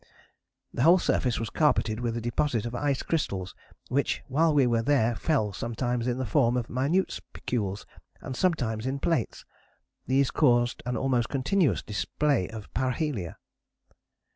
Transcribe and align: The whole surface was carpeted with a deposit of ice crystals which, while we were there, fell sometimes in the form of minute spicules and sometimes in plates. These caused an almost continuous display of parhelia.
The 0.73 0.81
whole 0.81 0.97
surface 0.97 1.39
was 1.39 1.51
carpeted 1.51 1.99
with 1.99 2.17
a 2.17 2.21
deposit 2.21 2.65
of 2.65 2.73
ice 2.73 3.03
crystals 3.03 3.53
which, 3.87 4.23
while 4.27 4.51
we 4.51 4.65
were 4.65 4.81
there, 4.81 5.13
fell 5.13 5.53
sometimes 5.53 6.07
in 6.07 6.17
the 6.17 6.25
form 6.25 6.57
of 6.57 6.71
minute 6.71 7.11
spicules 7.11 7.85
and 8.19 8.35
sometimes 8.35 8.87
in 8.87 8.97
plates. 8.97 9.45
These 10.07 10.31
caused 10.31 10.81
an 10.87 10.97
almost 10.97 11.29
continuous 11.29 11.83
display 11.83 12.49
of 12.49 12.73
parhelia. 12.73 13.35